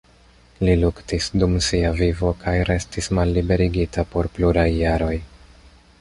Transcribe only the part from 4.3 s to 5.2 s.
pluraj jaroj.